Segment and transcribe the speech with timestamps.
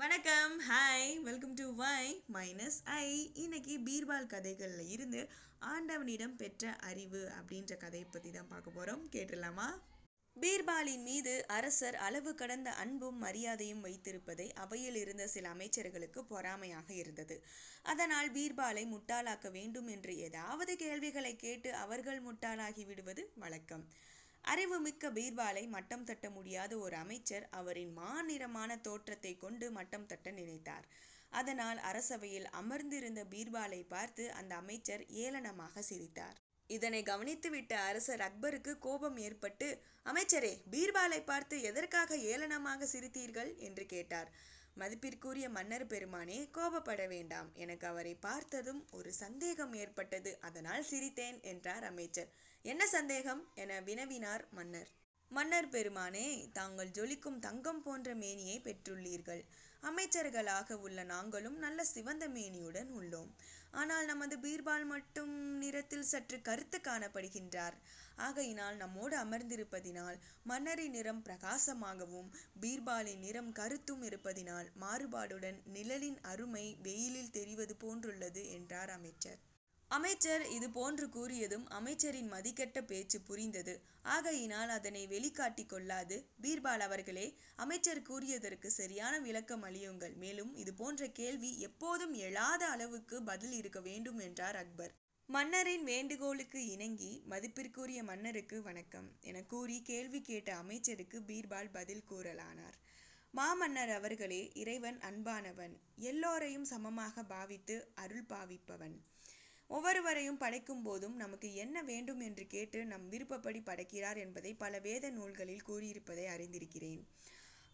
[0.00, 0.52] வணக்கம்.
[0.60, 5.28] Hi welcome to Y minus I இன்னைக்கு பீர்பால் கதைகளில் இருந்து
[5.60, 9.66] ஆண்டவனிடம் பெற்ற அறிவு அப்படின்ற கதையை பற்றி தான் பார்க்க போகிறோம் கேட்டுடலாமா?
[10.36, 17.42] பீர்பாலின் மீது அரசர் அளவு கடந்த அன்பும் மரியாதையும் வைத்திருப்பதை அவையில் இருந்த சில அமைச்சர்களுக்கு பொறாமையாக இருந்தது.
[17.82, 23.86] அதனால் பீர்பாலை முட்டாளாக்க வேண்டும் என்று ஏதாவது கேள்விகளை கேட்டு அவர்கள் முட்டாளாகி விடுவது வழக்கம்.
[24.44, 30.86] அறிவுமிக்க பீர்பாலை மட்டம் தட்ட முடியாத ஒரு அமைச்சர் அவரின் மாநிறமான தோற்றத்தை கொண்டு மட்டம் தட்ட நினைத்தார்.
[31.32, 36.38] அதனால் அரசவையில் அமர்ந்திருந்த பீர்பாலை பார்த்து அந்த அமைச்சர் ஏளனமாக சிரித்தார்.
[36.66, 39.68] இதனை கவனித்துவிட்ட அரசர் அக்பருக்கு கோபம் ஏற்பட்டு
[40.06, 43.56] அமைச்சரே பீர்பாலை பார்த்து எதற்காக ஏளனமாக சிரித்தீர்கள்?
[43.58, 44.30] என்று கேட்டார்.
[44.80, 47.48] மதிப்பிற்குரிய மன்னர் பெருமானே கோபப்பட வேண்டாம்.
[47.54, 50.30] எனக்கு அவரை பார்த்ததும் ஒரு சந்தேகம் ஏற்பட்டது.
[50.40, 52.30] அதனால் சிரித்தேன் என்றார் அமைச்சர்.
[52.64, 53.42] என்ன சந்தேகம்?
[53.54, 54.90] என வினவினார் மன்னர்.
[55.30, 59.42] மன்னர் பெருமானே தாங்கள் ஜொலிக்கும் தங்கம் போன்ற மேனியை பெற்றுள்ளீர்கள்.
[59.82, 63.30] அமைச்சர்களாக உள்ள நாங்களும் நல்ல சிவந்த மேனியுடன் உள்ளோம்.
[63.70, 67.76] ஆனால் நமது பீர்பால் மட்டும் நிறத்தில் சற்று கருத்து காணப்படுகின்றார்.
[68.16, 72.28] ஆகையினால் நம்மோடு அமர்ந்திருப்பதினால் மன்னரின் நிறம் பிரகாசமாகவும்
[72.60, 79.40] பீர்பாலின் நிறம் கருத்தும் இருப்பதினால் மாறுபாடுடன் நிழலின் அருமை வெயிலில் தெரிவது போன்றுள்ளது என்றார் அமைச்சர்.
[79.96, 83.72] அமைச்சர் இது போன்று கூறியதும் அமைச்சரின் மதிக்கெட்ட பேச்சு புரிந்தது.
[84.02, 86.16] ஆகையினால் அதனை வெளிக்காட்டி கொள்ளாது.
[86.42, 87.24] பீர்பால் அவர்களே
[87.56, 90.14] அமைச்சர் கூறியதற்கு சரியான விளக்கம் அளியுங்கள்.
[90.14, 94.94] மேலும் இது போன்ற கேள்வி எப்போதும் எழாத அளவுக்கு பதில் இருக்க வேண்டும் என்றார் அக்பர்.
[95.28, 102.78] மன்னரின் வேண்டுகோளுக்கு இணங்கி மதிப்பிற்குரிய மன்னருக்கு வணக்கம் என கூறி கேள்வி கேட்ட அமைச்சருக்கு பீர்பால் பதில் கூறலானார்.
[103.34, 105.76] மாமன்னர் அவர்களே இறைவன் அன்பானவன்.
[105.96, 108.96] எல்லோரையும் சமமாக பாவித்து அருள் பாவிப்பவன்.
[109.70, 115.66] ஒவ்வொருவரையும் படைக்கும் போதும் நமக்கு என்ன வேண்டும் என்று கேட்டு நம் விருப்பப்படி படைக்கிறார் என்பதை பல வேத நூல்களில்
[115.68, 117.02] கூறியிருப்பதை அறிந்திருக்கிறேன்.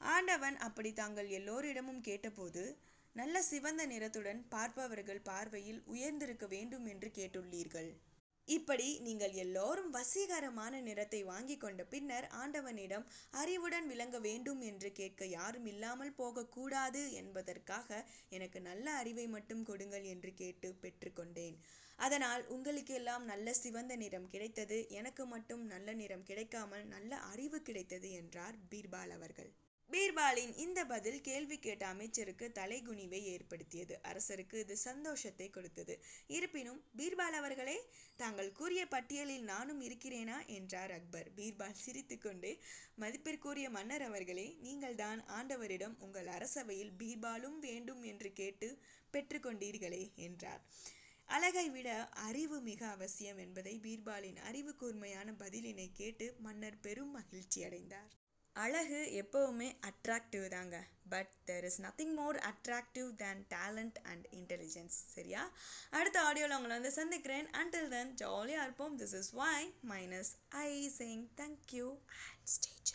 [0.01, 2.65] ஆண்டவன் அப்படி தாங்கள் எல்லோரிடமும் கேட்டபோது
[3.17, 7.91] நல்ல சிவந்த நிறத்துடன் பார்ப்பவர்கள் பார்வையில் உயர்ந்திருக்க வேண்டும் என்று கேட்டுள்ளீர்கள்.
[8.49, 15.67] இப்படி நீங்கள் எல்லோரும் வசீகரமான நிறத்தை வாங்கி கொண்ட பின்னர் ஆண்டவனிடம் அறிவுடன் விளங்க வேண்டும் என்று கேட்க யாரும்
[15.67, 21.59] இல்லாமல் போகக்கூடாது என்பதற்காக எனக்கு நல்ல அறிவை மட்டும் கொடுங்கள் என்று கேட்டு பெற்றுக்கொண்டேன்.
[21.99, 28.59] அதனால் உங்களுக்கெல்லாம் நல்ல சிவந்த நிறம் கிடைத்தது எனக்கு மட்டும் நல்ல நிறம் கிடைக்காமல் நல்ல அறிவு கிடைத்தது என்றார்
[28.71, 29.53] பீர்பால் அவர்கள்.
[29.91, 33.95] பீர்பாலின் இந்த பதில் கேள்வி கேட்ட அமைச்சருக்கு தலைகுனிவை ஏற்படுத்தியது.
[34.03, 35.95] அரசருக்கு இது சந்தோஷத்தை கொடுத்தது.
[36.27, 37.77] இருப்பினும் பீர்பால் அவர்களே
[38.17, 40.39] தாங்கள் கூறிய பட்டியலில் நானும் இருக்கிறேனா?
[40.47, 41.31] என்றார் அக்பர்.
[41.37, 42.53] பீர்பால் சிரித்துக்கொண்டே
[42.97, 48.71] மதிப்பிற்குரிய மன்னர் அவர்களே நீங்கள் தான் ஆண்டவரிடம் உங்கள் அரசவையில் பீர்பாலும் வேண்டும் என்று கேட்டு
[49.13, 50.63] பெற்றுக்கொண்டீர்களே என்றார்.
[51.29, 51.89] அழகை விட
[52.27, 58.13] அறிவு மிக அவசியம் என்பதை பீர்பாலின் அறிவு கூர்மையான பதிலினை கேட்டு மன்னர் பெரும் மகிழ்ச்சி அடைந்தார்
[58.65, 60.77] அழகு எப்போவுமே அட்ராக்டிவ் தாங்க.
[61.09, 65.43] But there is nothing more attractive than talent and intelligence சரியா?
[65.91, 67.51] அடுத்த ஆடியோவில் உங்களை வந்து சந்திக்கிறேன்.
[67.51, 68.99] அண்டில் தென் ஜாலியாக இருப்போம்.
[68.99, 71.89] This is Y minus I sing thank you
[72.27, 72.93] and stage